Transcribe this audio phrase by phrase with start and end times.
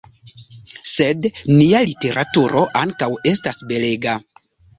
[0.91, 1.27] Sed
[1.57, 4.19] nia literaturo ankaŭ estas belega!